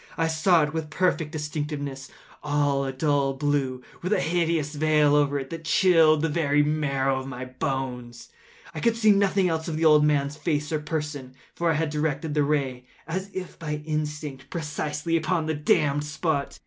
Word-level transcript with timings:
I 0.17 0.25
saw 0.25 0.63
it 0.63 0.73
with 0.73 0.89
perfect 0.89 1.31
distinctness—all 1.31 2.85
a 2.85 2.91
dull 2.91 3.35
blue, 3.35 3.83
with 4.01 4.11
a 4.11 4.19
hideous 4.19 4.73
veil 4.73 5.13
over 5.15 5.37
it 5.37 5.51
that 5.51 5.63
chilled 5.63 6.23
the 6.23 6.27
very 6.27 6.63
marrow 6.63 7.21
in 7.21 7.29
my 7.29 7.45
bones; 7.45 8.29
but 8.73 8.77
I 8.77 8.79
could 8.81 8.97
see 8.97 9.11
nothing 9.11 9.47
else 9.47 9.67
of 9.67 9.77
the 9.77 9.85
old 9.85 10.03
man’s 10.03 10.35
face 10.37 10.71
or 10.71 10.79
person: 10.79 11.35
for 11.53 11.69
I 11.69 11.75
had 11.75 11.91
directed 11.91 12.33
the 12.33 12.41
ray 12.41 12.85
as 13.07 13.29
if 13.31 13.59
by 13.59 13.83
instinct, 13.85 14.49
precisely 14.49 15.15
upon 15.17 15.45
the 15.45 15.53
damned 15.53 16.03
spot. 16.05 16.57